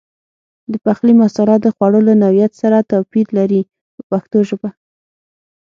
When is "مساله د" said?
1.23-1.67